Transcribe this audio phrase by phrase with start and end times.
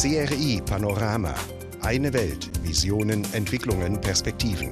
[0.00, 1.34] CRI Panorama.
[1.80, 2.48] Eine Welt.
[2.62, 4.70] Visionen, Entwicklungen, Perspektiven.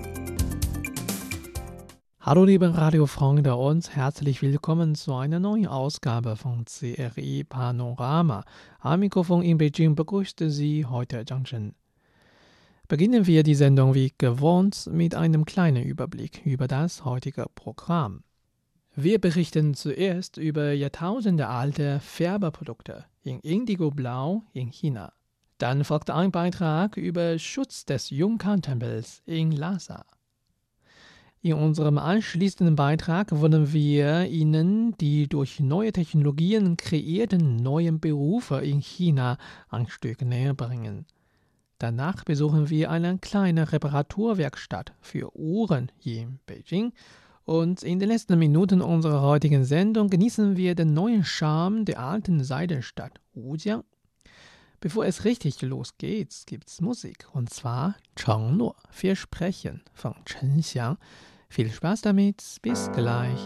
[2.21, 8.44] Hallo liebe Radiofreunde und herzlich willkommen zu einer neuen Ausgabe von CRI Panorama.
[8.79, 11.74] Am Mikrofon in Beijing begrüßte Sie heute Zhang Chen.
[12.87, 18.23] Beginnen wir die Sendung wie gewohnt mit einem kleinen Überblick über das heutige Programm.
[18.98, 25.12] Wir berichten zuerst über jahrtausendealte Färberprodukte in Indigo-Blau in China.
[25.59, 30.07] Dann folgt ein Beitrag über Schutz des Jungkan-Tempels in Lhasa.
[31.43, 38.80] In unserem anschließenden Beitrag wollen wir Ihnen die durch neue Technologien kreierten neuen Berufe in
[38.80, 39.37] China
[39.69, 41.05] ein Stück näher bringen.
[41.79, 46.95] Danach besuchen wir eine kleine Reparaturwerkstatt für Uhren hier in Beijing
[47.47, 52.45] und in den letzten Minuten unserer heutigen Sendung genießen wir den neuen Charme der alten
[52.45, 53.85] Seidenstadt Wujiang.
[54.81, 60.99] Bevor es richtig losgeht, gibt's Musik und zwar Chengluo, Versprechen von Chen Xiang.
[61.49, 63.41] Viel Spaß damit, bis gleich.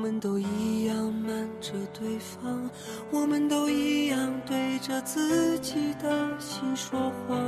[0.00, 2.70] 我们都一样瞒着对方，
[3.10, 6.98] 我们都一样对着自己的心说
[7.28, 7.38] 谎。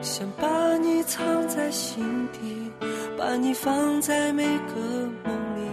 [0.00, 2.70] 想把你藏在心底，
[3.18, 5.68] 把你放在每个梦里，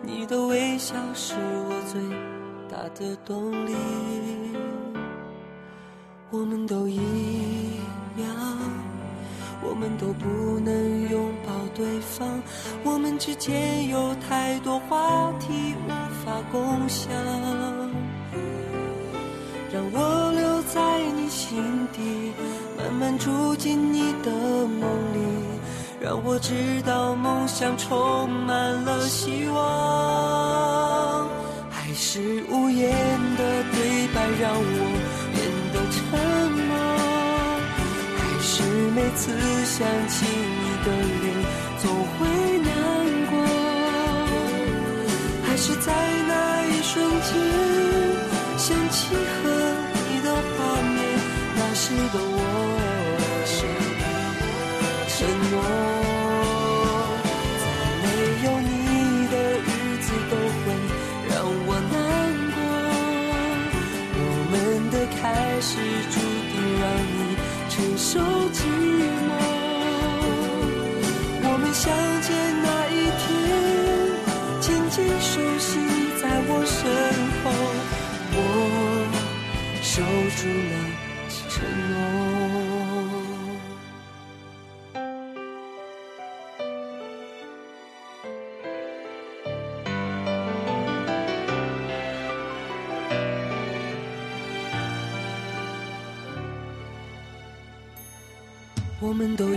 [0.00, 2.00] 你的微笑是我最
[2.66, 3.74] 大的动力。
[6.30, 6.96] 我们都一
[8.16, 8.34] 样。
[9.66, 11.43] 我们都不能拥抱
[11.74, 12.40] 对方，
[12.84, 15.90] 我们之间有太多话题无
[16.24, 17.10] 法共享。
[19.72, 21.58] 让我留在你心
[21.92, 22.32] 底，
[22.78, 25.18] 慢慢住进你的梦里，
[26.00, 26.54] 让我知
[26.86, 31.28] 道梦想充满了希望。
[31.70, 32.92] 还是无言
[33.36, 34.78] 的对白让我
[35.32, 35.42] 变
[35.72, 36.00] 得沉
[36.68, 36.70] 默。
[38.16, 38.62] 还是
[38.94, 39.32] 每次
[39.64, 40.88] 想起你的
[51.96, 52.38] 那时的我，
[55.06, 55.16] 承
[55.50, 55.54] 诺，
[57.60, 57.64] 在
[58.02, 58.04] 没
[58.44, 58.68] 有你
[59.30, 59.66] 的日
[60.02, 60.64] 子都会
[61.30, 61.32] 让
[61.66, 61.94] 我难
[62.50, 62.56] 过。
[64.16, 64.52] 我们
[64.90, 65.22] 的开
[65.60, 65.70] 始
[66.10, 66.14] 注
[66.50, 66.84] 定让
[67.14, 67.16] 你
[67.70, 68.10] 承受
[68.50, 68.58] 寂
[69.28, 69.30] 寞。
[71.46, 71.84] 我们相
[72.22, 72.28] 见
[72.64, 73.24] 那一天，
[74.60, 75.70] 渐渐熟悉
[76.20, 76.76] 在我身
[77.44, 77.46] 后，
[78.34, 78.38] 我
[79.80, 81.03] 守住了。
[99.06, 99.53] 我们都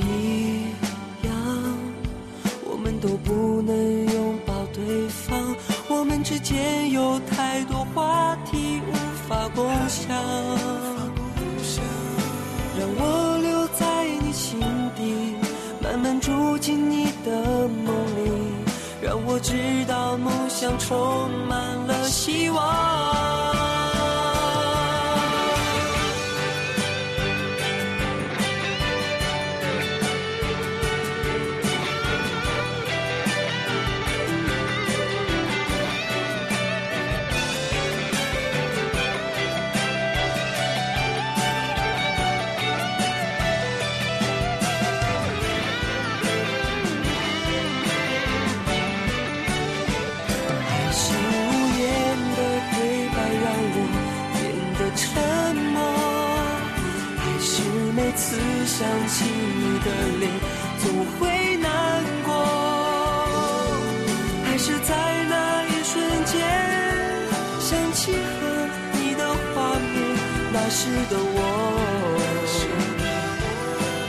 [70.69, 71.39] 时的我。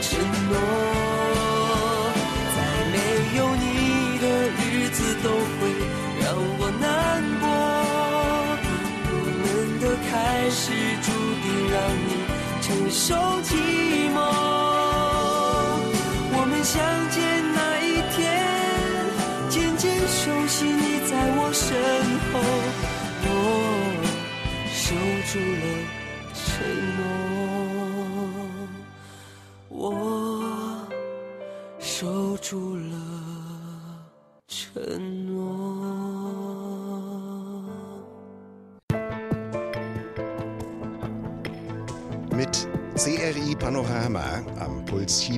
[0.01, 0.17] 承
[0.49, 0.53] 诺，
[2.55, 2.57] 在
[2.91, 2.95] 没
[3.37, 3.65] 有你
[4.19, 4.25] 的
[4.57, 5.59] 日子都会
[6.19, 6.23] 让
[6.59, 6.83] 我难
[7.39, 7.43] 过。
[9.11, 9.13] 我
[9.43, 9.45] 们
[9.79, 10.11] 的开
[10.49, 10.61] 始
[11.01, 11.07] 注
[11.43, 11.77] 定让
[12.07, 12.09] 你
[12.61, 13.05] 承受
[13.43, 13.98] 寂寞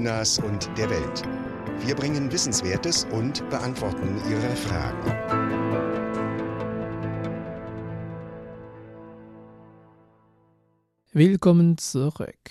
[0.02, 1.22] Chinas und der Welt.
[1.86, 5.12] Wir bringen Wissenswertes und beantworten Ihre Fragen.
[11.12, 12.50] Willkommen zurück.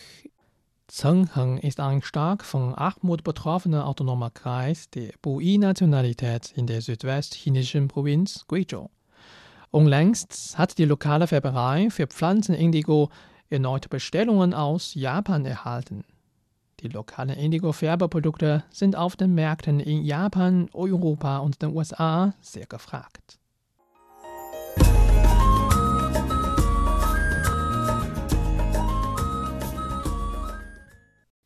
[0.86, 8.44] Zhengheng ist ein stark von Armut betroffener autonomer Kreis der Bui-Nationalität in der südwestchinesischen Provinz
[8.46, 8.90] Guizhou.
[9.72, 13.10] Unlängst hat die lokale Färberei für Pflanzenindigo
[13.48, 16.04] erneut Bestellungen aus Japan erhalten.
[16.82, 23.38] Die lokalen Indigo-Färberprodukte sind auf den Märkten in Japan, Europa und den USA sehr gefragt.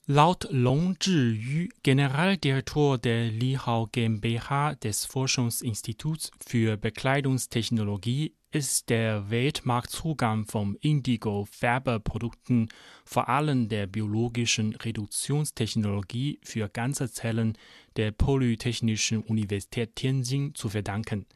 [0.07, 10.77] Laut Long Zhiyu, Generaldirektor der Lihao GmbH des Forschungsinstituts für Bekleidungstechnologie, ist der Weltmarktzugang von
[10.77, 12.69] Indigo-Färberprodukten,
[13.05, 17.59] vor allem der biologischen Reduktionstechnologie für ganze Zellen
[17.97, 21.27] der Polytechnischen Universität Tianjin zu verdanken.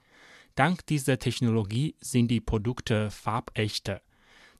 [0.54, 4.00] Dank dieser Technologie sind die Produkte farbechter.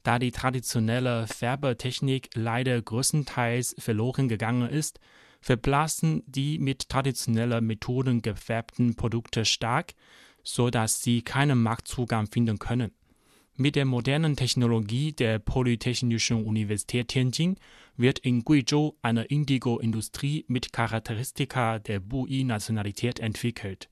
[0.03, 4.99] Da die traditionelle Färbertechnik leider größtenteils verloren gegangen ist,
[5.41, 9.95] verblassen die mit traditionellen Methoden gefärbten Produkte stark,
[10.43, 12.93] so dass sie keinen Marktzugang finden können.
[13.57, 17.57] Mit der modernen Technologie der Polytechnischen Universität Tianjin
[17.97, 23.89] wird in Guizhou eine Indigo-Industrie mit Charakteristika der Bui-Nationalität entwickelt.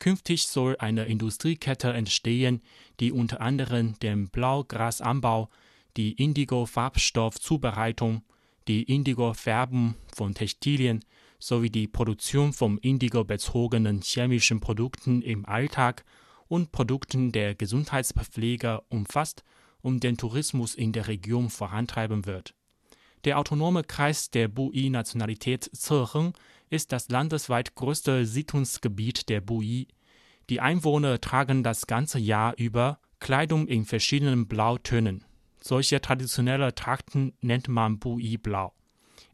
[0.00, 2.60] Künftig soll eine Industriekette entstehen,
[2.98, 5.48] die unter anderem den Blaugrasanbau,
[5.96, 8.22] die Indigo-Farbstoffzubereitung,
[8.66, 11.04] die Indigo-Färben von Textilien
[11.44, 16.04] sowie die Produktion von indigo-bezogenen chemischen Produkten im Alltag
[16.48, 19.44] und Produkten der Gesundheitspflege umfasst
[19.82, 22.54] und den Tourismus in der Region vorantreiben wird.
[23.24, 26.32] Der autonome Kreis der Bui-Nationalität Zhejiang
[26.70, 29.88] ist das landesweit größte Siedlungsgebiet der Bui.
[30.48, 35.24] Die Einwohner tragen das ganze Jahr über Kleidung in verschiedenen Blautönen.
[35.60, 38.72] Solche traditionelle Trachten nennt man Bui-Blau.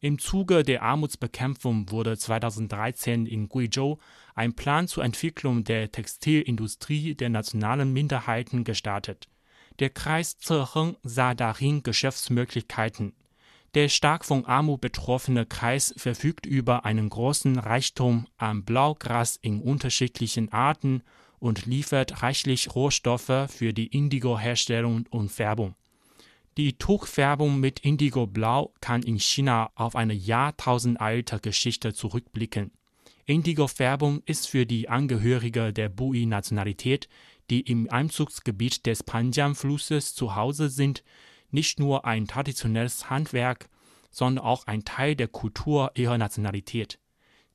[0.03, 3.99] Im Zuge der Armutsbekämpfung wurde 2013 in Guizhou
[4.35, 9.29] ein Plan zur Entwicklung der Textilindustrie der nationalen Minderheiten gestartet.
[9.79, 13.13] Der Kreis Zhejiang sah darin Geschäftsmöglichkeiten.
[13.75, 20.51] Der stark von Armut betroffene Kreis verfügt über einen großen Reichtum an Blaugras in unterschiedlichen
[20.51, 21.03] Arten
[21.39, 25.75] und liefert reichlich Rohstoffe für die Indigo-Herstellung und Färbung.
[26.61, 32.71] Die Tuchfärbung mit Indigo-Blau kann in China auf eine jahrtausendalte Geschichte zurückblicken.
[33.25, 37.09] Indigo-Färbung ist für die Angehörige der Bui-Nationalität,
[37.49, 41.03] die im Einzugsgebiet des Panjiang-Flusses zu Hause sind,
[41.51, 43.71] nicht nur ein traditionelles Handwerk,
[44.11, 46.99] sondern auch ein Teil der Kultur ihrer Nationalität.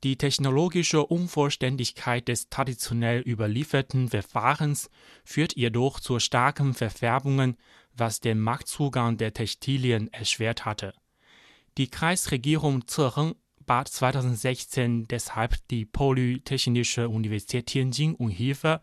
[0.03, 4.89] Die technologische Unvollständigkeit des traditionell überlieferten Verfahrens
[5.23, 7.57] führt jedoch zu starken Verfärbungen,
[7.95, 10.93] was den Marktzugang der Textilien erschwert hatte.
[11.77, 13.35] Die Kreisregierung Zhejiang
[13.65, 18.81] bat 2016 deshalb die Polytechnische Universität Tianjin um Hilfe,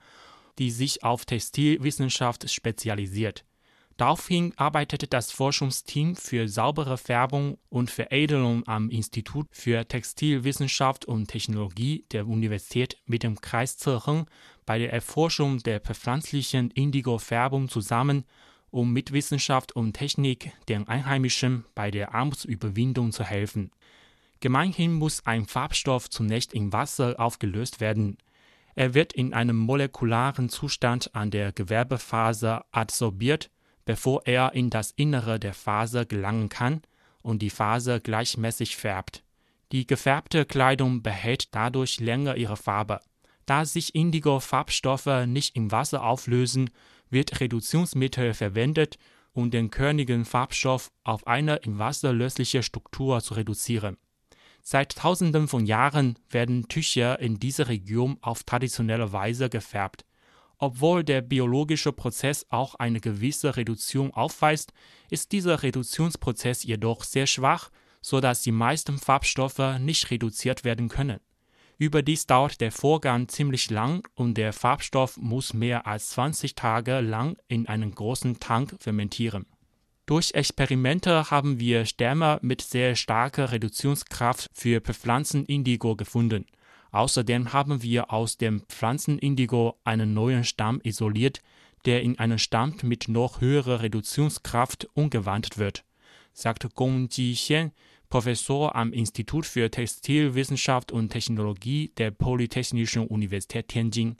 [0.58, 3.44] die sich auf Textilwissenschaft spezialisiert.
[3.96, 12.04] Daraufhin arbeitete das Forschungsteam für saubere Färbung und Veredelung am Institut für Textilwissenschaft und Technologie
[12.10, 14.28] der Universität mit dem Kreis Zhejiang
[14.66, 18.24] bei der Erforschung der bepflanzlichen Indigo-Färbung zusammen,
[18.72, 23.70] um mit Wissenschaft und Technik den Einheimischen bei der Armutsüberwindung zu helfen.
[24.40, 28.18] Gemeinhin muss ein Farbstoff zunächst in Wasser aufgelöst werden.
[28.74, 33.50] Er wird in einem molekularen Zustand an der Gewerbefaser adsorbiert
[33.84, 36.82] bevor er in das Innere der Faser gelangen kann
[37.20, 39.22] und die Faser gleichmäßig färbt.
[39.72, 43.00] Die gefärbte Kleidung behält dadurch länger ihre Farbe.
[43.46, 46.70] Da sich Indigo-Farbstoffe nicht im Wasser auflösen,
[47.12, 48.98] wird Reduktionsmittel verwendet,
[49.32, 53.96] um den körnigen Farbstoff auf eine im Wasser lösliche Struktur zu reduzieren.
[54.62, 60.04] Seit Tausenden von Jahren werden Tücher in dieser Region auf traditionelle Weise gefärbt.
[60.58, 64.72] Obwohl der biologische Prozess auch eine gewisse Reduktion aufweist,
[65.10, 71.18] ist dieser Reduktionsprozess jedoch sehr schwach, so dass die meisten Farbstoffe nicht reduziert werden können.
[71.82, 77.36] Überdies dauert der Vorgang ziemlich lang und der Farbstoff muss mehr als 20 Tage lang
[77.48, 79.46] in einem großen Tank fermentieren.
[80.06, 86.46] Durch Experimente haben wir Stämme mit sehr starker Reduktionskraft für Pflanzenindigo gefunden.
[86.92, 91.40] Außerdem haben wir aus dem Pflanzenindigo einen neuen Stamm isoliert,
[91.84, 95.84] der in einen Stamm mit noch höherer Reduktionskraft umgewandelt wird,
[96.32, 97.72] sagt Gong Jixian,
[98.12, 104.18] Professor am Institut für Textilwissenschaft und Technologie der Polytechnischen Universität Tianjin.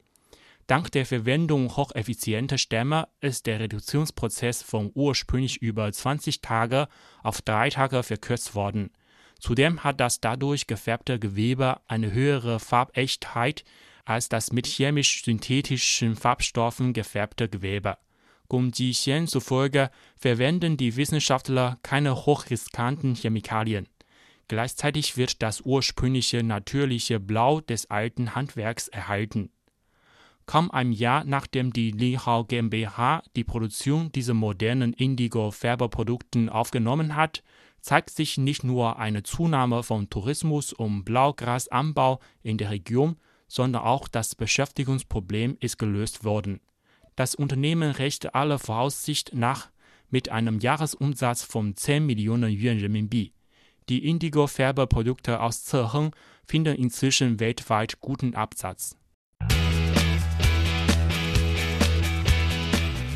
[0.67, 6.89] Dank der Verwendung hocheffizienter Stämme ist der Reduktionsprozess von ursprünglich über 20 Tage
[7.23, 8.93] auf drei Tage verkürzt worden.
[9.39, 13.63] Zudem hat das dadurch gefärbte Gewebe eine höhere Farbechtheit
[14.07, 17.99] als das mit chemisch-synthetischen Farbstoffen gefärbte Gewebe.
[18.49, 23.89] Gong Jixian zufolge verwenden die Wissenschaftler keine hochriskanten Chemikalien.
[24.49, 29.51] Gleichzeitig wird das ursprüngliche natürliche Blau des alten Handwerks erhalten.
[30.47, 37.43] Kaum ein Jahr nachdem die Lihao GmbH die Produktion dieser modernen Indigo-Färberprodukten aufgenommen hat,
[37.81, 43.17] zeigt sich nicht nur eine Zunahme von Tourismus und Blaugrasanbau in der Region,
[43.49, 46.61] sondern auch das Beschäftigungsproblem ist gelöst worden.
[47.16, 49.69] Das Unternehmen rechnet aller Voraussicht nach
[50.11, 53.33] mit einem Jahresumsatz von 10 Millionen Yuan Renminbi.
[53.88, 56.14] Die Indigo-Färberprodukte aus Zeheng
[56.47, 58.97] finden inzwischen weltweit guten Absatz.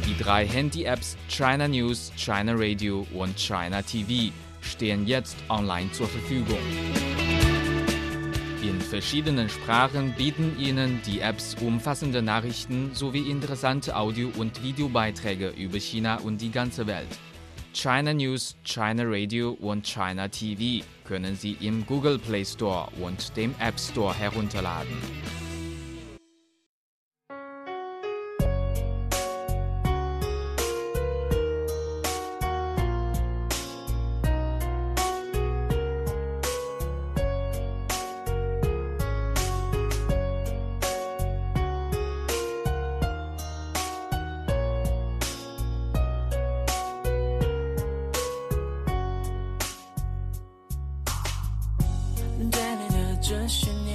[0.07, 6.59] Die drei Handy-Apps China News, China Radio und China TV stehen jetzt online zur Verfügung.
[8.67, 15.79] In verschiedenen Sprachen bieten Ihnen die Apps umfassende Nachrichten sowie interessante Audio- und Videobeiträge über
[15.79, 17.07] China und die ganze Welt.
[17.73, 23.55] China News, China Radio und China TV können Sie im Google Play Store und dem
[23.61, 24.97] App Store herunterladen.
[53.29, 53.86] 那么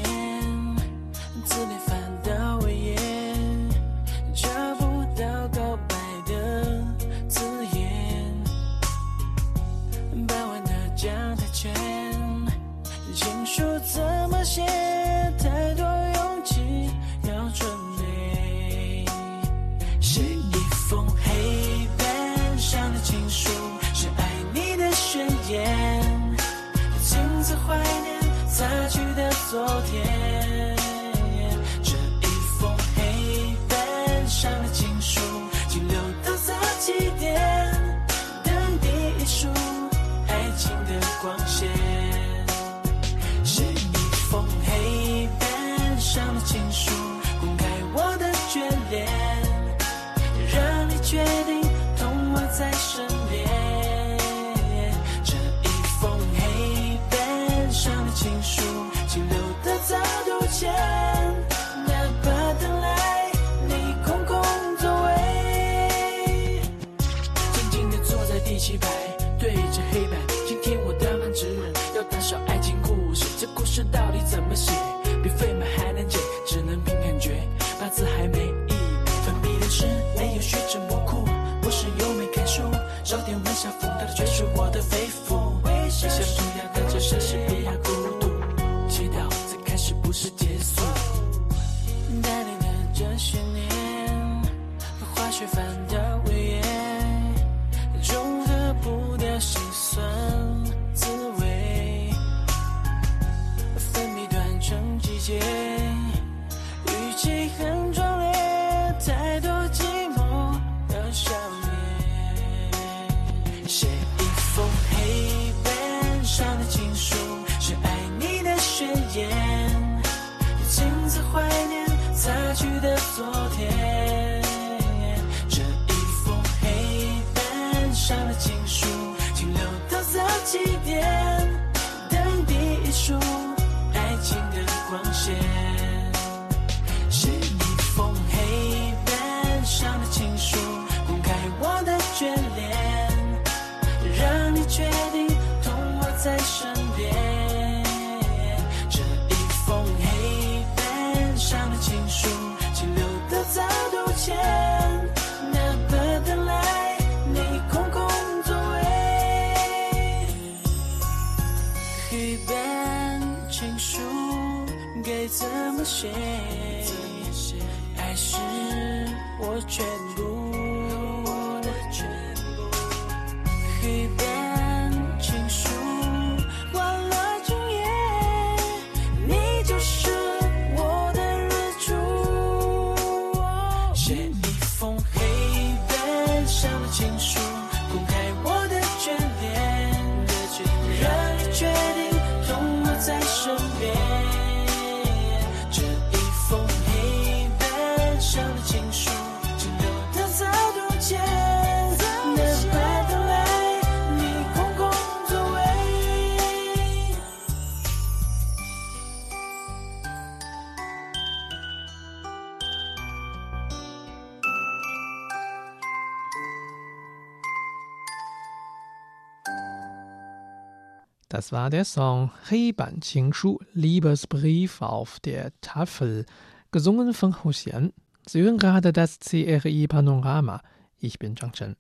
[221.51, 226.25] War der Song Heiban-Qingshu, Liebesbrief auf der Tafel,
[226.72, 227.91] gesungen von Hu Xian.
[228.25, 230.62] Sie hören gerade das CRI Panorama.
[230.98, 231.75] Ich bin Zhang Chen.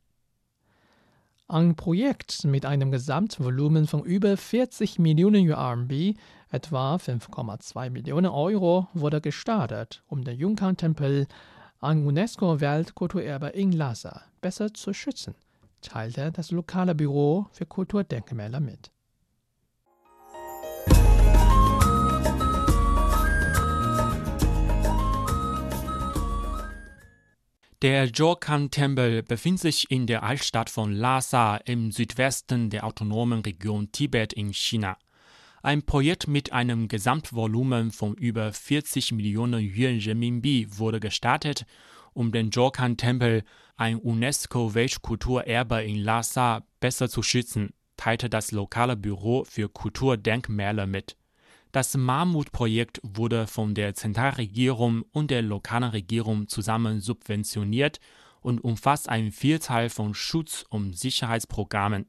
[1.47, 6.17] Ein Projekt mit einem Gesamtvolumen von über 40 Millionen RMB,
[6.49, 11.27] etwa 5,2 Millionen Euro, wurde gestartet, um den Yunkan-Tempel,
[11.79, 15.33] ein UNESCO-Weltkulturerbe in Lhasa, besser zu schützen,
[15.81, 18.91] teilte das lokale Büro für Kulturdenkmäler mit.
[27.81, 34.33] Der Jorkan-Tempel befindet sich in der Altstadt von Lhasa im Südwesten der autonomen Region Tibet
[34.33, 34.99] in China.
[35.63, 41.65] Ein Projekt mit einem Gesamtvolumen von über 40 Millionen Yuan Renminbi wurde gestartet,
[42.13, 43.43] um den Jorkan-Tempel,
[43.77, 51.17] ein UNESCO-Weltkulturerbe in Lhasa, besser zu schützen, teilte das lokale Büro für Kulturdenkmäler mit.
[51.71, 58.01] Das Mammutprojekt wurde von der Zentralregierung und der lokalen Regierung zusammen subventioniert
[58.41, 62.07] und umfasst eine Vielzahl von Schutz- und Sicherheitsprogrammen.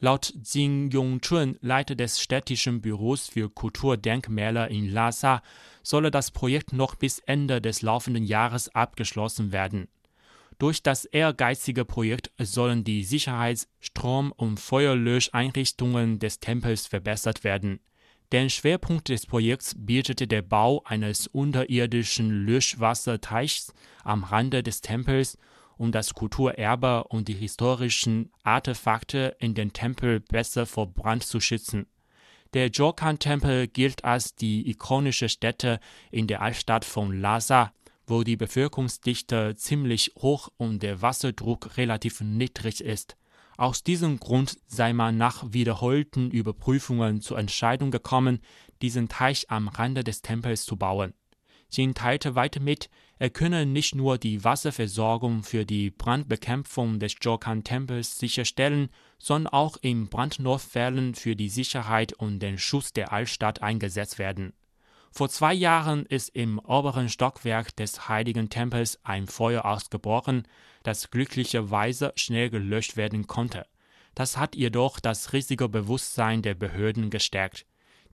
[0.00, 5.42] Laut Jin Yongchun, Leiter des städtischen Büros für Kulturdenkmäler in Lhasa,
[5.82, 9.88] solle das Projekt noch bis Ende des laufenden Jahres abgeschlossen werden.
[10.58, 17.80] Durch das ehrgeizige Projekt sollen die Sicherheits-, Strom- und Feuerlöscheinrichtungen des Tempels verbessert werden.
[18.32, 25.38] Den Schwerpunkt des Projekts bildete der Bau eines unterirdischen Löschwasserteichs am Rande des Tempels,
[25.76, 31.86] um das Kulturerbe und die historischen Artefakte in den Tempel besser vor Brand zu schützen.
[32.54, 37.72] Der Jokan-Tempel gilt als die ikonische Stätte in der Altstadt von Lhasa,
[38.06, 43.16] wo die Bevölkerungsdichte ziemlich hoch und der Wasserdruck relativ niedrig ist.
[43.56, 48.40] Aus diesem Grund sei man nach wiederholten Überprüfungen zur Entscheidung gekommen,
[48.82, 51.14] diesen Teich am Rande des Tempels zu bauen.
[51.70, 58.18] Jin teilte weiter mit, er könne nicht nur die Wasserversorgung für die Brandbekämpfung des Jokan-Tempels
[58.18, 64.52] sicherstellen, sondern auch in Brandnotfällen für die Sicherheit und den Schutz der Altstadt eingesetzt werden.
[65.16, 70.42] Vor zwei Jahren ist im oberen Stockwerk des heiligen Tempels ein Feuer ausgebrochen,
[70.82, 73.64] das glücklicherweise schnell gelöscht werden konnte.
[74.16, 77.64] Das hat jedoch das Risikobewusstsein der Behörden gestärkt.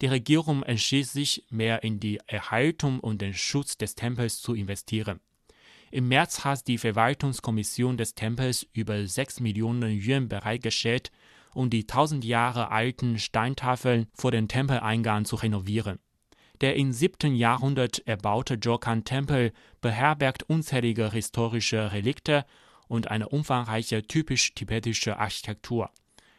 [0.01, 5.21] Die Regierung entschied sich, mehr in die Erhaltung und den Schutz des Tempels zu investieren.
[5.89, 11.11] Im März hat die Verwaltungskommission des Tempels über 6 Millionen Yuan bereitgestellt,
[11.55, 15.97] um die tausend Jahre alten Steintafeln vor dem Tempeleingang zu renovieren.
[16.61, 17.33] Der im 7.
[17.33, 22.45] Jahrhundert erbaute Jokan-Tempel beherbergt unzählige historische Relikte
[22.87, 25.89] und eine umfangreiche typisch tibetische Architektur.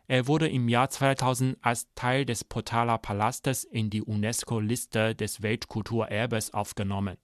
[0.07, 6.55] Er wurde im Jahr 2000 als Teil des Potala Palastes in die UNESCO-Liste des Weltkulturerbes
[6.55, 7.17] aufgenommen.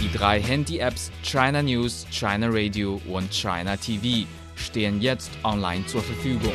[0.00, 6.52] Die drei Handy-Apps China News, China Radio und China TV stehen jetzt online zur Verfügung.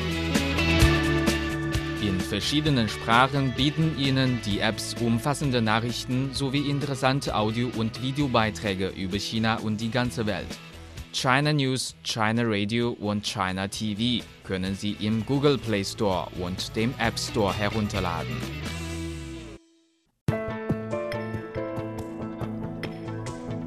[2.01, 9.17] In verschiedenen Sprachen bieten Ihnen die Apps umfassende Nachrichten sowie interessante Audio- und Videobeiträge über
[9.17, 10.47] China und die ganze Welt.
[11.11, 16.93] China News, China Radio und China TV können Sie im Google Play Store und dem
[16.99, 18.37] App Store herunterladen.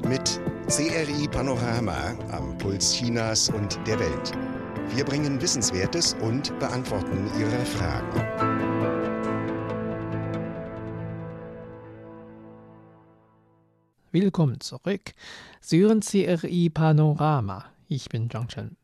[0.07, 0.39] Mit
[0.69, 4.50] CRI Panorama am Puls Chinas und der Welt.
[4.93, 8.21] Wir bringen Wissenswertes und beantworten Ihre Fragen.
[14.11, 15.13] Willkommen zurück.
[15.61, 17.63] Sie hören CRI Panorama.
[17.87, 18.75] Ich bin Zhang Chen.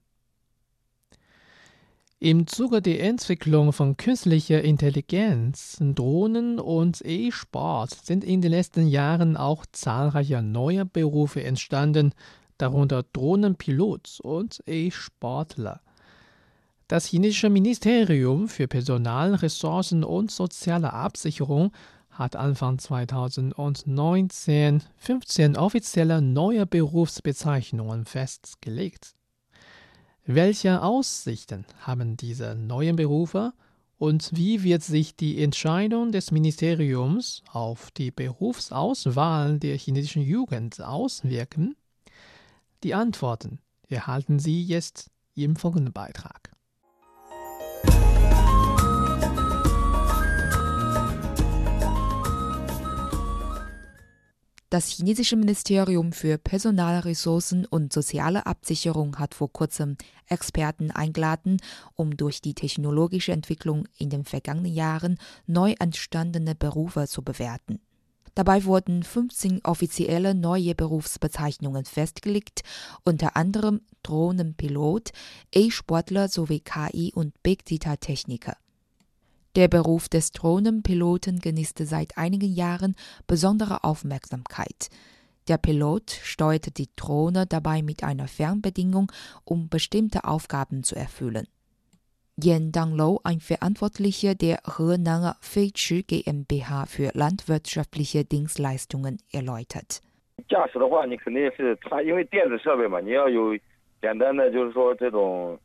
[2.20, 9.36] Im Zuge der Entwicklung von künstlicher Intelligenz, Drohnen und E-Sport sind in den letzten Jahren
[9.36, 12.14] auch zahlreiche neue Berufe entstanden,
[12.58, 15.82] darunter Drohnenpilot und E-Sportler.
[16.88, 21.74] Das chinesische Ministerium für Personal, Ressourcen und soziale Absicherung
[22.10, 29.16] hat Anfang 2019 15 offizielle neue Berufsbezeichnungen festgelegt.
[30.26, 33.52] Welche Aussichten haben diese neuen Berufe
[33.98, 41.76] und wie wird sich die Entscheidung des Ministeriums auf die Berufsauswahl der chinesischen Jugend auswirken?
[42.84, 46.57] Die Antworten erhalten Sie jetzt im folgenden Beitrag.
[54.70, 59.96] Das chinesische Ministerium für Personalressourcen und soziale Absicherung hat vor kurzem
[60.28, 61.62] Experten eingeladen,
[61.96, 67.80] um durch die technologische Entwicklung in den vergangenen Jahren neu entstandene Berufe zu bewerten.
[68.36, 72.64] Dabei wurden 15 offizielle neue Berufsbezeichnungen festgelegt,
[73.06, 75.12] unter anderem Drohnenpilot,
[75.56, 78.58] E-Sportler sowie KI- und Big Data-Techniker.
[79.57, 82.95] Der Beruf des Drohnenpiloten genießte seit einigen Jahren
[83.27, 84.89] besondere Aufmerksamkeit.
[85.49, 89.11] Der Pilot steuerte die Drohne dabei mit einer Fernbedienung,
[89.45, 91.49] um bestimmte Aufgaben zu erfüllen.
[92.43, 100.01] Yan Danglou, ein Verantwortlicher der Henanger Feichi GmbH für landwirtschaftliche Dienstleistungen, erläutert.
[100.49, 103.55] 驾驶的话，你肯定是它，因为电子设备嘛，你要有
[104.01, 105.59] 简单的，就是说这种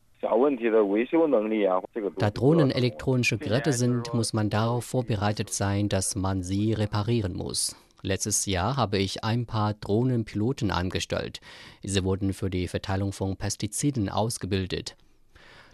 [2.17, 7.75] da Drohnen elektronische Geräte sind, muss man darauf vorbereitet sein, dass man sie reparieren muss.
[8.01, 11.39] Letztes Jahr habe ich ein paar Drohnenpiloten angestellt.
[11.83, 14.97] Sie wurden für die Verteilung von Pestiziden ausgebildet.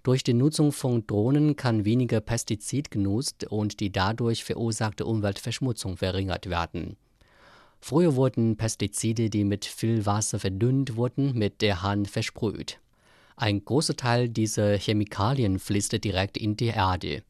[0.03, 6.49] Durch die Nutzung von Drohnen kann weniger Pestizid genutzt und die dadurch verursachte Umweltverschmutzung verringert
[6.49, 6.97] werden.
[7.81, 12.79] Früher wurden Pestizide, die mit viel Wasser verdünnt wurden, mit der Hand versprüht.
[13.41, 17.23] Ein großer Teil dieser Chemikalien fließt direkt in die Erde.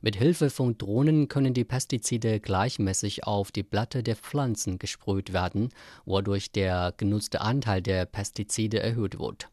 [0.00, 5.68] Mit Hilfe von Drohnen können die Pestizide gleichmäßig auf die Blätter der Pflanzen gesprüht werden,
[6.04, 9.50] wodurch der genutzte Anteil der Pestizide erhöht wird.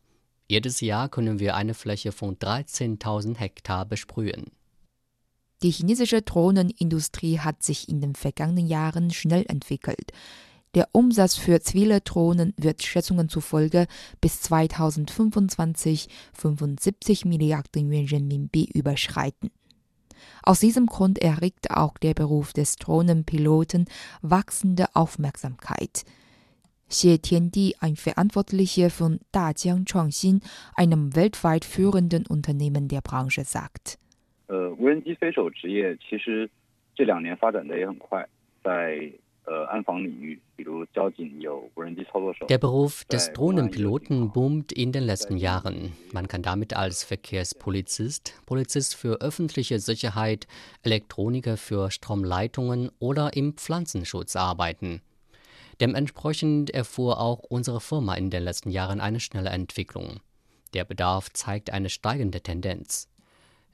[0.48, 4.48] Jedes Jahr können wir eine Fläche von 13.000 Hektar besprühen.
[5.62, 10.12] Die chinesische Drohnenindustrie hat sich in den vergangenen Jahren schnell entwickelt.
[10.76, 13.88] Der Umsatz für Drohnen wird Schätzungen zufolge
[14.22, 19.52] bis 2025 75 Milliarden Yuan Renminbi überschreiten.
[20.44, 23.86] Aus diesem Grund erregt auch der Beruf des Drohnenpiloten
[24.22, 26.04] wachsende Aufmerksamkeit.
[26.88, 30.42] Xie Tiandi, ein Verantwortlicher von Dajiang Chuangxin,
[30.76, 34.00] einem weltweit führenden Unternehmen der Branche, sagt.
[34.50, 34.76] 呃，
[42.50, 45.94] der Beruf des Drohnenpiloten boomt in den letzten Jahren.
[46.14, 50.48] Man kann damit als Verkehrspolizist, Polizist für öffentliche Sicherheit,
[50.84, 55.02] Elektroniker für Stromleitungen oder im Pflanzenschutz arbeiten.
[55.82, 60.20] Dementsprechend erfuhr auch unsere Firma in den letzten Jahren eine schnelle Entwicklung.
[60.74, 63.09] Der Bedarf zeigt eine steigende Tendenz.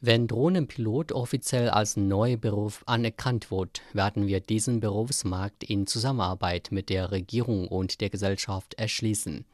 [0.02, 6.90] Wenn Drohnenpilot offiziell als neuer Beruf anerkannt wird, werden wir diesen Berufsmarkt in Zusammenarbeit mit
[6.90, 9.46] der Regierung und der Gesellschaft erschließen.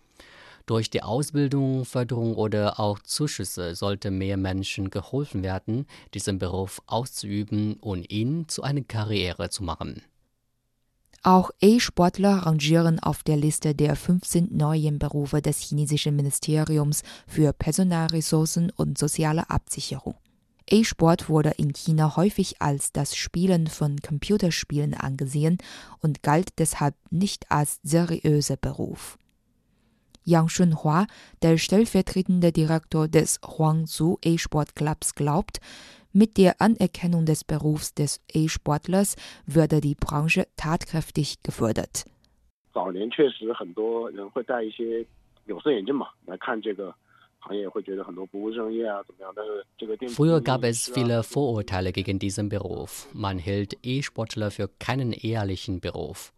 [0.66, 7.76] Durch die Ausbildung, Förderung oder auch Zuschüsse sollte mehr Menschen geholfen werden, diesen Beruf auszuüben
[7.76, 10.02] und ihn zu einer Karriere zu machen.
[11.24, 18.72] Auch E-Sportler rangieren auf der Liste der 15 neuen Berufe des chinesischen Ministeriums für Personalressourcen
[18.76, 20.16] und soziale Absicherung.
[20.71, 25.59] E-Sport wurde in China häufig als das Spielen von Computerspielen angesehen
[26.01, 29.17] und galt deshalb nicht als seriöser Beruf.
[30.25, 31.07] Yang Shunhua,
[31.43, 35.61] der stellvertretende Direktor des Huangzhou E-Sport Clubs, glaubt,
[36.13, 42.07] mit der Anerkennung des Berufs des E-Sportlers würde die Branche tatkräftig gefördert.
[42.73, 45.07] 早年确实很多人会戴一些
[45.45, 46.93] 有色眼镜嘛，来看这个
[50.10, 53.08] Früher gab es viele Vorurteile gegen diesen Beruf.
[53.14, 56.34] Man hielt E-Sportler für keinen ehrlichen Beruf.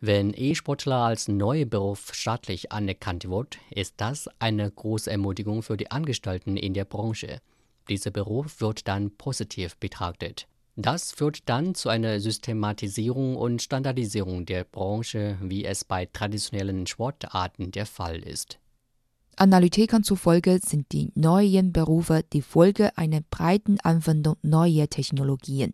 [0.00, 5.90] Wenn E-Sportler als neuer Beruf staatlich anerkannt wird, ist das eine große Ermutigung für die
[5.90, 7.40] Angestellten in der Branche.
[7.90, 10.46] Dieser Beruf wird dann positiv betrachtet.
[10.76, 17.70] Das führt dann zu einer Systematisierung und Standardisierung der Branche, wie es bei traditionellen Sportarten
[17.70, 18.58] der Fall ist.
[19.40, 25.72] Analytikern zufolge sind die neuen Berufe die Folge einer breiten Anwendung neuer Technologien.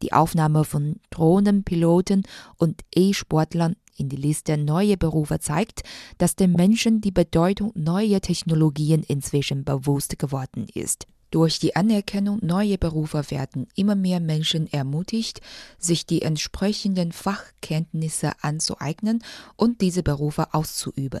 [0.00, 2.22] Die Aufnahme von Drohnenpiloten
[2.56, 5.82] und E-Sportlern in die Liste neuer Berufe zeigt,
[6.16, 11.06] dass den Menschen die Bedeutung neuer Technologien inzwischen bewusst geworden ist.
[11.30, 15.42] Durch die Anerkennung neuer Berufe werden immer mehr Menschen ermutigt,
[15.78, 19.22] sich die entsprechenden Fachkenntnisse anzueignen
[19.56, 21.20] und diese Berufe auszuüben.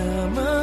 [0.00, 0.59] summer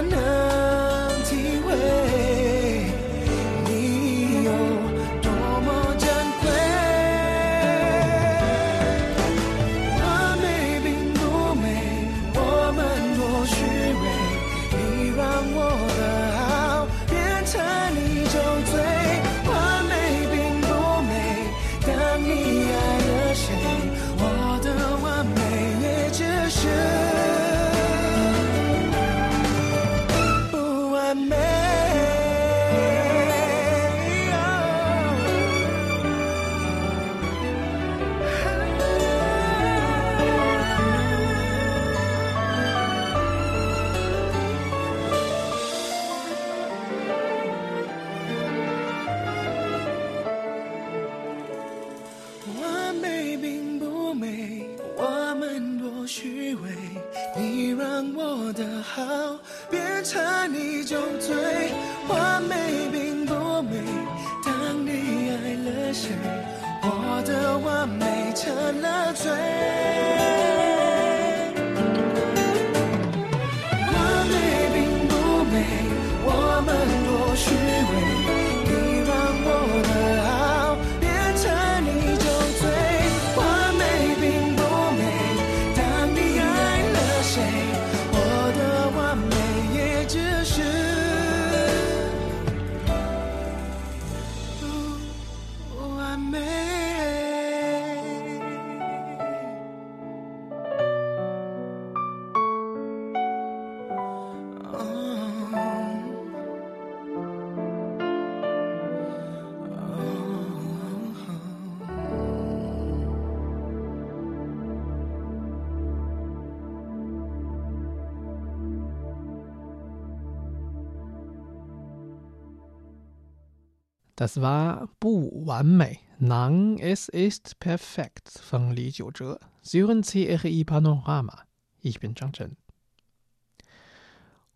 [124.17, 129.37] Das war Bu Wanmei, Nang, es ist perfekt von Li Jiuzhe.
[129.61, 131.43] Sie hören CRI Panorama.
[131.81, 132.57] Ich bin Zhang Chen.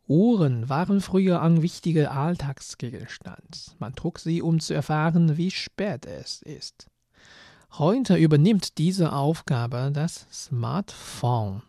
[0.07, 3.75] Uhren waren früher ein wichtiger Alltagsgegenstand.
[3.77, 6.87] Man trug sie, um zu erfahren, wie spät es ist.
[7.73, 11.61] Heute übernimmt diese Aufgabe das Smartphone.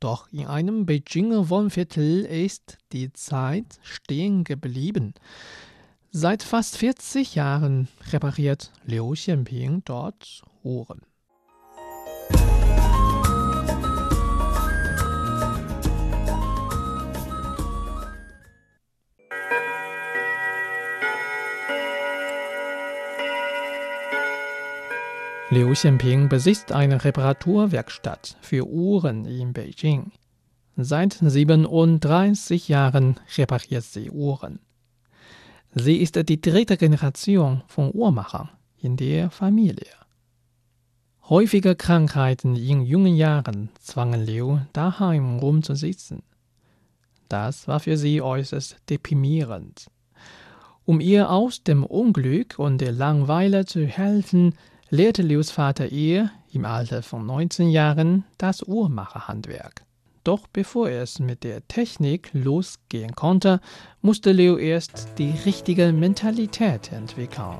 [0.00, 5.14] Doch in einem Beijinger Wohnviertel ist die Zeit stehen geblieben.
[6.10, 11.02] Seit fast 40 Jahren repariert Liu Xianping dort Uhren.
[25.50, 30.12] Liu Xianping besitzt eine Reparaturwerkstatt für Uhren in Beijing.
[30.78, 34.60] Seit 37 Jahren repariert sie Uhren.
[35.80, 38.48] Sie ist die dritte Generation von Uhrmachern
[38.80, 39.94] in der Familie.
[41.28, 46.22] Häufige Krankheiten in jungen Jahren zwangen Liu, daheim rumzusitzen.
[47.28, 49.86] Das war für sie äußerst deprimierend.
[50.84, 54.54] Um ihr aus dem Unglück und der Langweile zu helfen,
[54.90, 59.84] lehrte Lius Vater ihr im Alter von 19 Jahren das Uhrmacherhandwerk.
[60.28, 63.62] Doch bevor es mit der Technik losgehen konnte,
[64.02, 67.56] musste Leo erst die richtige Mentalität entwickeln.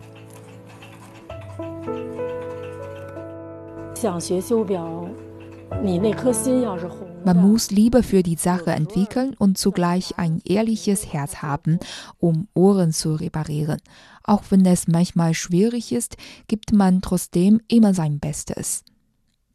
[7.24, 11.78] Man muss Liebe für die Sache entwickeln und zugleich ein ehrliches Herz haben,
[12.18, 13.80] um Ohren zu reparieren.
[14.24, 18.84] Auch wenn es manchmal schwierig ist, gibt man trotzdem immer sein Bestes.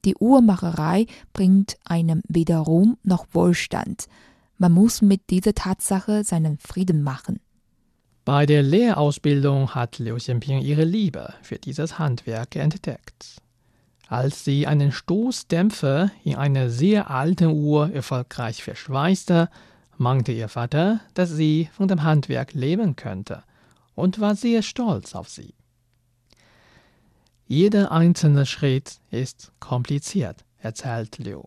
[0.06, 4.08] Die Uhrmacherei bringt einem weder Ruhm noch Wohlstand.
[4.58, 7.40] Man muss mit dieser Tatsache seinen Frieden machen.
[8.26, 13.42] Bei der Lehrausbildung hat Liu Xianping ihre Liebe für dieses Handwerk entdeckt.
[14.08, 19.50] Als sie einen Stoßdämpfer in einer sehr alten Uhr erfolgreich verschweißte,
[19.98, 23.44] meinte ihr Vater, dass sie von dem Handwerk leben könnte
[23.96, 25.54] und war sehr stolz auf sie.
[27.56, 31.44] Jeder einzelne Schritt ist kompliziert, erzählt Liu.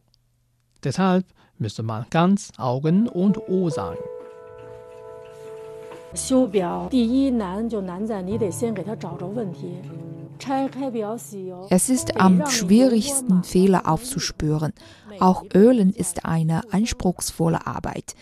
[0.84, 1.24] Deshalb
[1.58, 3.96] müsste man ganz Augen und Ohr sein.
[6.12, 6.30] Es
[11.90, 14.72] ist am schwierigsten, Fehler aufzuspüren.
[15.18, 18.14] Auch Ölen ist eine anspruchsvolle Arbeit.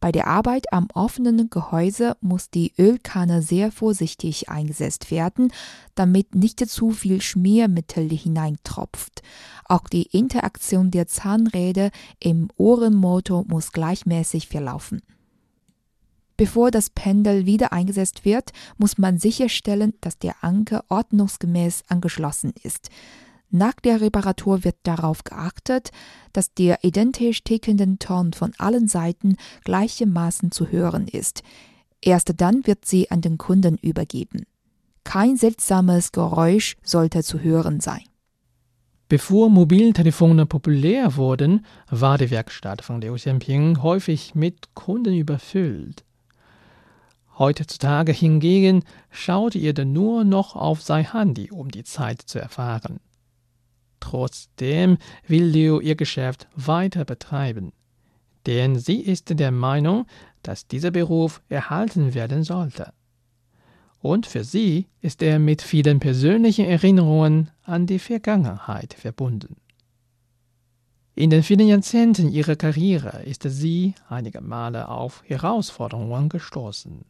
[0.00, 5.52] Bei der Arbeit am offenen Gehäuse muss die Ölkanne sehr vorsichtig eingesetzt werden,
[5.94, 9.22] damit nicht zu viel Schmiermittel hineintropft.
[9.66, 15.02] Auch die Interaktion der Zahnräder im Ohrenmotor muss gleichmäßig verlaufen.
[16.38, 22.88] Bevor das Pendel wieder eingesetzt wird, muss man sicherstellen, dass der Anker ordnungsgemäß angeschlossen ist.
[23.50, 25.90] Nach der Reparatur wird darauf geachtet,
[26.32, 31.42] dass der identisch tickenden Ton von allen Seiten gleichermaßen zu hören ist.
[32.00, 34.46] Erst dann wird sie an den Kunden übergeben.
[35.02, 38.04] Kein seltsames Geräusch sollte zu hören sein.
[39.08, 46.04] Bevor Mobiltelefone populär wurden, war die Werkstatt von Liu Xianping häufig mit Kunden überfüllt.
[47.36, 53.00] Heutzutage hingegen schaut jeder nur noch auf sein Handy, um die Zeit zu erfahren.
[54.00, 57.72] Trotzdem will Liu ihr Geschäft weiter betreiben,
[58.46, 60.06] denn sie ist der Meinung,
[60.42, 62.92] dass dieser Beruf erhalten werden sollte.
[64.02, 69.56] Und für sie ist er mit vielen persönlichen Erinnerungen an die Vergangenheit verbunden.
[71.14, 77.04] In den vielen Jahrzehnten ihrer Karriere ist sie einige Male auf Herausforderungen gestoßen.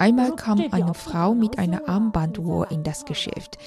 [0.00, 3.58] Einmal kam eine Frau mit einer Armbanduhr in das Geschäft.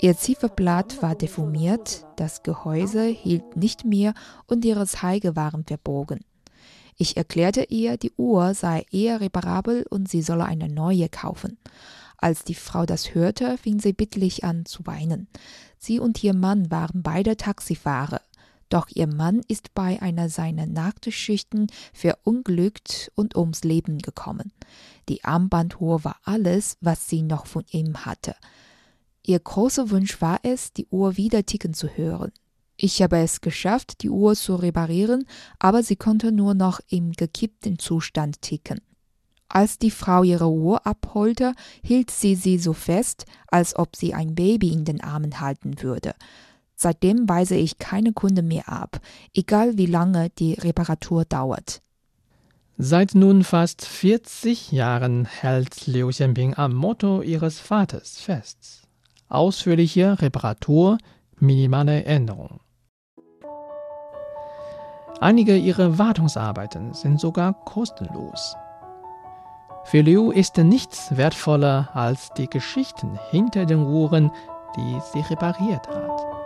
[0.00, 4.12] Ihr Zifferblatt war deformiert, das Gehäuse hielt nicht mehr
[4.48, 6.24] und ihre Zeige waren verbogen.
[6.96, 11.56] Ich erklärte ihr, die Uhr sei eher reparabel und sie solle eine neue kaufen.
[12.18, 15.28] Als die Frau das hörte, fing sie bittlich an zu weinen.
[15.78, 18.22] Sie und ihr Mann waren beide Taxifahrer.
[18.68, 24.52] Doch ihr Mann ist bei einer seiner Nachtschichten verunglückt und ums Leben gekommen.
[25.08, 28.34] Die Armbanduhr war alles, was sie noch von ihm hatte.
[29.24, 32.32] Ihr großer Wunsch war es, die Uhr wieder ticken zu hören.
[32.76, 35.26] Ich habe es geschafft, die Uhr zu reparieren,
[35.58, 38.80] aber sie konnte nur noch im gekippten Zustand ticken.
[39.48, 44.34] Als die Frau ihre Uhr abholte, hielt sie sie so fest, als ob sie ein
[44.34, 46.14] Baby in den Armen halten würde.
[46.76, 49.00] Seitdem weise ich keine Kunden mehr ab,
[49.34, 51.80] egal wie lange die Reparatur dauert.
[52.76, 58.82] Seit nun fast 40 Jahren hält Liu Xianping am Motto ihres Vaters fest.
[59.30, 60.98] Ausführliche Reparatur,
[61.38, 62.60] minimale Änderung.
[65.20, 68.54] Einige ihrer Wartungsarbeiten sind sogar kostenlos.
[69.84, 74.30] Für Liu ist nichts wertvoller als die Geschichten hinter den Uhren,
[74.76, 76.45] die sie repariert hat.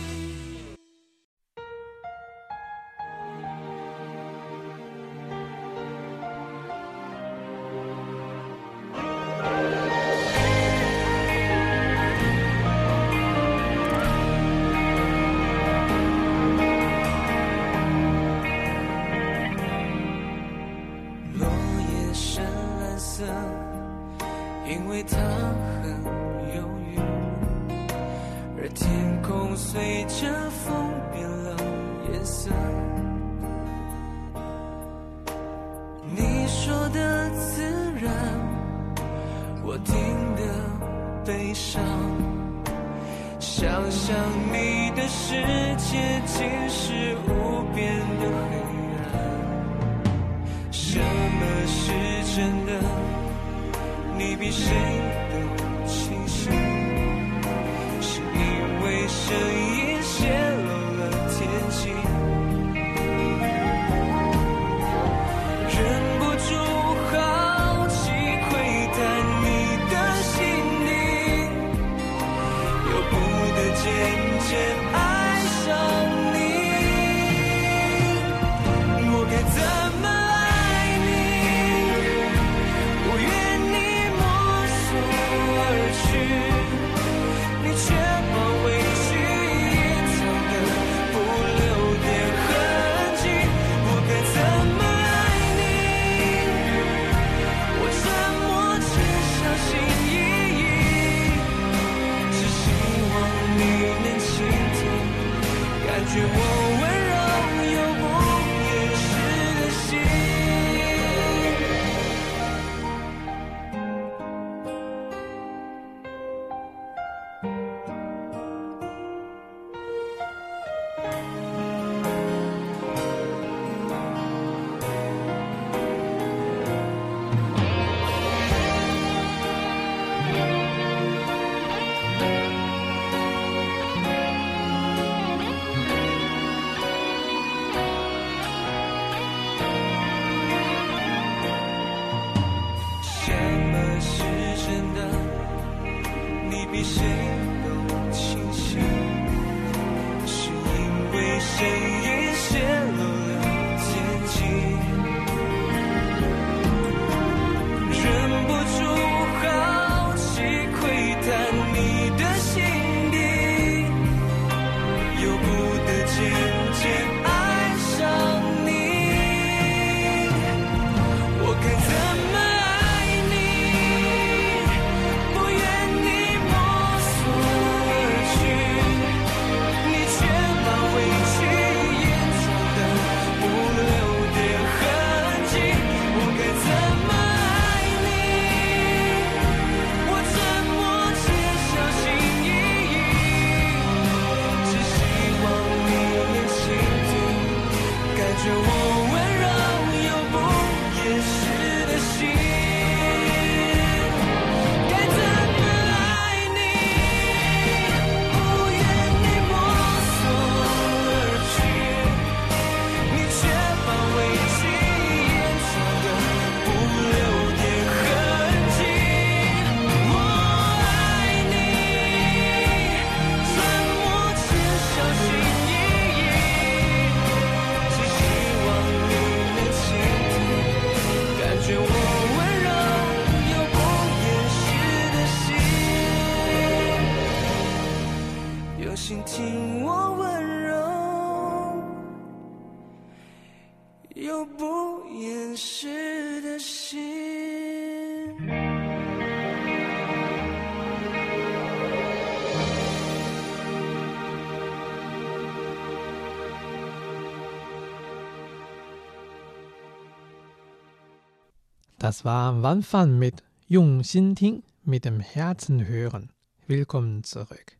[262.01, 266.31] Das war Wan Fan mit Jung Xin Ting, mit dem Herzen hören.
[266.65, 267.77] Willkommen zurück.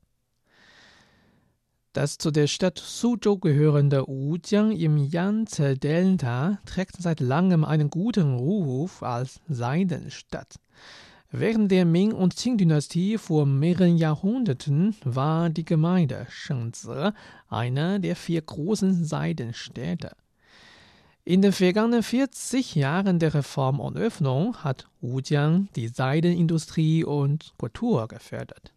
[1.93, 9.01] Das zu der Stadt Suzhou gehörende Wujiang im Yangtze-Delta trägt seit langem einen guten Ruf
[9.01, 10.59] als Seidenstadt.
[11.31, 17.09] Während der Ming- und Qing-Dynastie vor mehreren Jahrhunderten war die Gemeinde Shengzi
[17.49, 20.11] eine der vier großen Seidenstädte.
[21.23, 28.07] In den vergangenen 40 Jahren der Reform und Öffnung hat Wujiang die Seidenindustrie und Kultur
[28.07, 28.73] gefördert.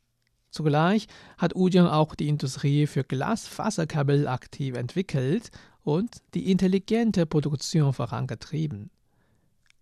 [0.51, 5.51] Zugleich hat Wujiang auch die Industrie für Glasfaserkabel aktiv entwickelt
[5.85, 8.91] und die intelligente Produktion vorangetrieben.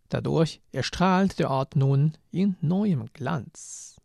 [0.08, 3.96] Dadurch erstrahlt der Ort nun in neuem Glanz.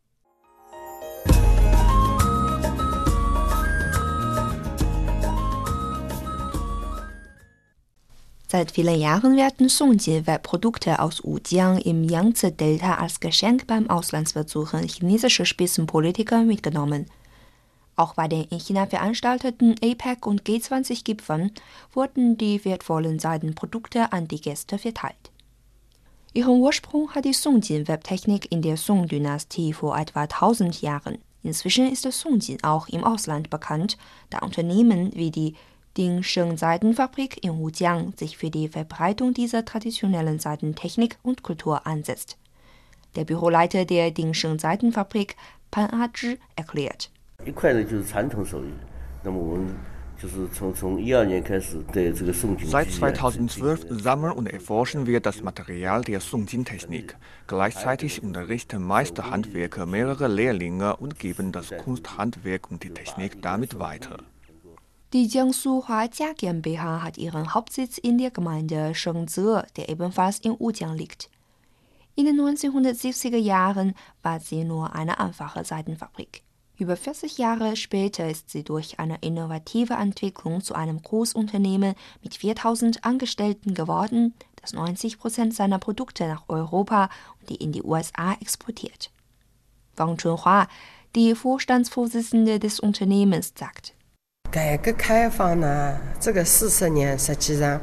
[8.49, 16.43] Seit vielen Jahren werden Songjin-Webprodukte aus Wujiang im Yangtze-Delta als Geschenk beim Auslandsbesuchen chinesischer Spitzenpolitiker
[16.43, 17.07] mitgenommen.
[17.97, 21.51] Auch bei den in China veranstalteten APEC und G20-Gipfeln
[21.91, 25.31] wurden die wertvollen Seidenprodukte an die Gäste verteilt.
[26.33, 31.17] Ihren Ursprung hat die Songjin-Webtechnik in der Song-Dynastie vor etwa 1000 Jahren.
[31.43, 33.97] Inzwischen ist Songjin auch im Ausland bekannt,
[34.29, 35.55] da Unternehmen wie die
[35.97, 42.37] Dingsheng Seidenfabrik in Wujiang sich für die Verbreitung dieser traditionellen Seidentechnik und Kultur einsetzt.
[43.15, 45.35] Der Büroleiter der Dingsheng Seidenfabrik,
[45.71, 47.09] Pan Azhi, erklärt.
[52.65, 57.17] Seit 2012 sammeln und erforschen wir das Material der Songjin-Technik.
[57.47, 64.19] Gleichzeitig unterrichten Meisterhandwerker mehrere Lehrlinge und geben das Kunsthandwerk und die Technik damit weiter.
[65.13, 70.97] Die Jiangsu Huajia GmbH hat ihren Hauptsitz in der Gemeinde Shengze, der ebenfalls in Wujiang
[70.97, 71.29] liegt.
[72.15, 76.43] In den 1970er Jahren war sie nur eine einfache Seidenfabrik.
[76.77, 83.05] Über 40 Jahre später ist sie durch eine innovative Entwicklung zu einem Großunternehmen mit 4000
[83.05, 89.09] Angestellten geworden, das 90 Prozent seiner Produkte nach Europa und in die USA exportiert.
[89.95, 90.67] Wang Chunhua,
[91.15, 93.93] die Vorstandsvorsitzende des Unternehmens, sagt,
[94.52, 97.80] 改革开放呢，这个四十年实际上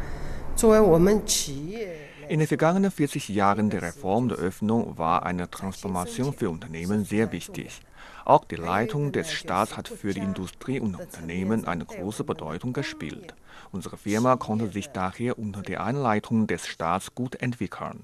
[0.56, 1.98] 作为我们企业。
[2.30, 7.32] In den vergangenen 40 Jahren der Reform der Öffnung war eine Transformation für Unternehmen sehr
[7.32, 7.82] wichtig.
[8.24, 13.34] Auch die Leitung des Staats hat für die Industrie und Unternehmen eine große Bedeutung gespielt.
[13.72, 18.04] Unsere Firma konnte sich daher unter der Anleitung des Staats gut entwickeln.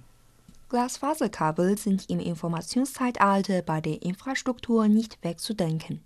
[0.69, 6.01] Glasfaserkabel sind im Informationszeitalter bei der Infrastruktur nicht wegzudenken.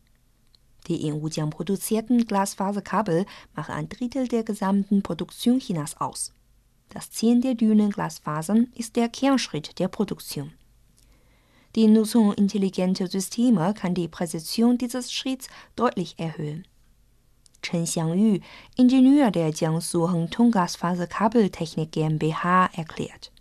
[0.87, 6.33] Die in Wujiang produzierten Glasfaserkabel machen ein Drittel der gesamten Produktion Chinas aus.
[6.91, 10.53] Das Ziehen der dünnen Glasfasern ist der Kernschritt der Produktion.
[11.75, 16.67] Die Nutzung intelligenter Systeme kann die Präzision dieses Schritts deutlich erhöhen.
[17.63, 18.39] Chen Xiangyu,
[18.77, 23.33] Ingenieur der Jiangsu Hengtong Glasfaserkabeltechnik GmbH, erklärt.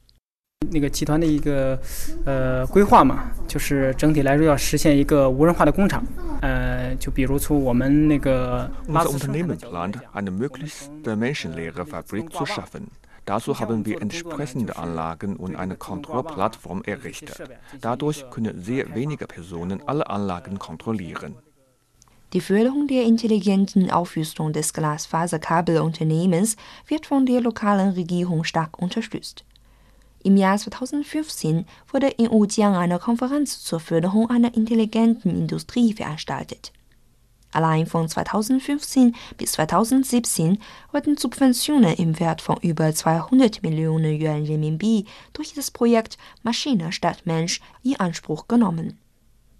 [0.70, 1.80] 那个集团的一个
[2.24, 6.04] 呃规划嘛，就是整体来说要实现一个无人化的工厂。
[6.42, 12.88] 呃，就比如从我们那个 Unser Unternehmen plant, eine möglichst menschenleere Fabrik zu schaffen.
[13.24, 17.40] Dazu haben wir entsprechende Anlagen und eine Kontrollplattform errichtet.
[17.80, 21.34] Dadurch können sehr wenige Personen alle Anlagen kontrollieren.
[22.32, 26.56] Die Förderung der intelligenten Aufrüstung des Glasfaserkabelunternehmens
[26.86, 29.44] wird von der lokalen Regierung stark unterstützt.
[30.22, 36.72] Im Jahr 2015 wurde in Wujiang eine Konferenz zur Förderung einer intelligenten Industrie veranstaltet.
[37.52, 40.58] Allein von 2015 bis 2017
[40.92, 47.22] wurden Subventionen im Wert von über 200 Millionen Yuan Renminbi durch das Projekt Maschine statt
[47.24, 48.98] Mensch in Anspruch genommen.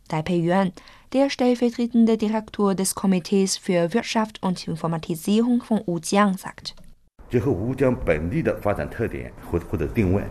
[0.09, 0.73] Taipei Yuan,
[1.13, 6.75] der stellvertretende Direktor des Komitees für Wirtschaft und Informatisierung von Wujiang, sagt.
[7.31, 10.23] 结合吴江本地的发展特点或或者定位，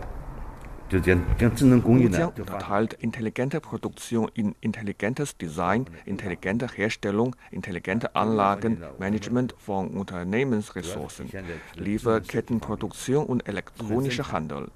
[0.93, 11.31] Muzia unterteilt intelligente Produktion in intelligentes Design, intelligente Herstellung, intelligente Anlagen, Management von Unternehmensressourcen,
[11.75, 14.69] Lieferkettenproduktion und elektronischer Handel.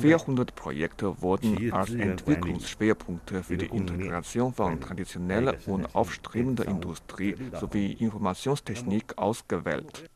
[0.00, 9.18] 400 Projekte wurden als Entwicklungsschwerpunkte für die Integration von traditioneller und aufstrebender Industrie sowie Informationstechnik
[9.18, 10.08] ausgewählt.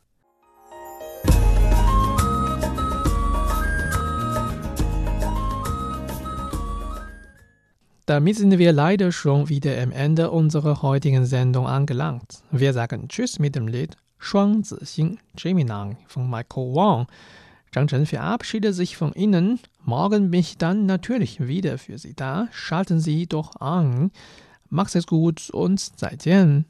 [8.05, 12.43] Damit sind wir leider schon wieder am Ende unserer heutigen Sendung angelangt.
[12.51, 17.07] Wir sagen Tschüss mit dem Lied Shuang Zixing Gemini von Michael Wang.
[17.73, 19.59] Zhang Chen verabschiedet sich von Ihnen.
[19.83, 22.47] Morgen bin ich dann natürlich wieder für Sie da.
[22.51, 24.11] Schalten Sie doch an.
[24.69, 26.65] Macht es gut und 再见。